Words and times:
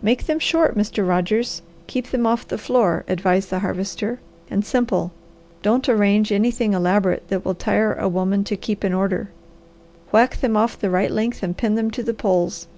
"Make 0.00 0.24
them 0.24 0.38
short 0.38 0.74
Mr. 0.74 1.06
Rogers; 1.06 1.60
keep 1.86 2.12
them 2.12 2.26
off 2.26 2.48
the 2.48 2.56
floor," 2.56 3.04
advised 3.08 3.50
the 3.50 3.58
Harvester. 3.58 4.18
"And 4.48 4.64
simple 4.64 5.12
don't 5.60 5.86
arrange 5.86 6.32
any 6.32 6.50
thing 6.50 6.72
elaborate 6.72 7.28
that 7.28 7.44
will 7.44 7.54
tire 7.54 7.92
a 7.92 8.08
woman 8.08 8.42
to 8.44 8.56
keep 8.56 8.84
in 8.86 8.94
order. 8.94 9.28
Whack 10.12 10.38
them 10.40 10.56
off 10.56 10.78
the 10.78 10.88
right 10.88 11.10
length 11.10 11.42
and 11.42 11.54
pin 11.54 11.74
them 11.74 11.90
to 11.90 12.02
the 12.02 12.14
poles." 12.14 12.68